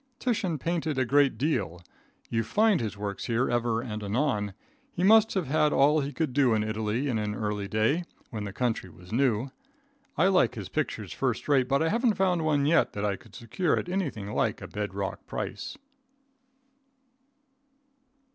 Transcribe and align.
Titian 0.17 0.57
painted 0.57 0.97
a 0.97 1.05
great 1.05 1.37
deal. 1.37 1.79
You 2.27 2.41
find 2.43 2.81
his 2.81 2.97
works 2.97 3.25
here 3.25 3.51
ever 3.51 3.81
and 3.81 4.01
anon. 4.03 4.55
He 4.91 5.03
must 5.03 5.35
have 5.35 5.45
had 5.45 5.71
all 5.71 5.99
he 5.99 6.11
could 6.11 6.33
do 6.33 6.55
in 6.55 6.63
Italy 6.63 7.07
in 7.07 7.19
an 7.19 7.35
early 7.35 7.67
day, 7.67 8.05
when 8.31 8.43
the 8.43 8.51
country 8.51 8.89
was 8.89 9.11
new. 9.13 9.51
I 10.17 10.25
like 10.29 10.55
his 10.55 10.69
pictures 10.69 11.13
first 11.13 11.47
rate, 11.47 11.67
but 11.67 11.83
I 11.83 11.89
haven't 11.89 12.15
found 12.15 12.43
one 12.43 12.65
yet 12.65 12.93
that 12.93 13.05
I 13.05 13.15
could 13.15 13.35
secure 13.35 13.77
at 13.77 13.87
anything 13.89 14.33
like 14.33 14.59
a 14.59 14.67
bed 14.67 14.95
rock 14.95 15.27
price. 15.27 15.77